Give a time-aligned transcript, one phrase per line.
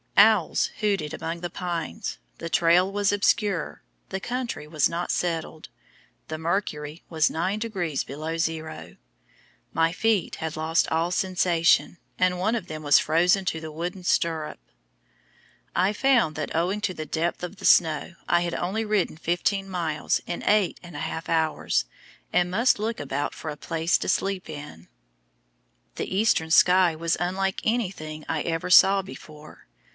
[0.17, 5.69] Owls hooted among the pines, the trail was obscure, the country was not settled,
[6.27, 8.97] the mercury was 9 degrees below zero,
[9.73, 14.03] my feet had lost all sensation, and one of them was frozen to the wooden
[14.03, 14.59] stirrup.
[15.75, 19.69] I found that owing to the depth of the snow I had only ridden fifteen
[19.69, 21.85] miles in eight and a half hours,
[22.33, 24.87] and must look about for a place to sleep in.
[25.95, 29.67] The eastern sky was unlike anything I ever saw before.